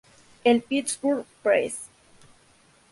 [0.43, 1.87] El Pittsburgh Press.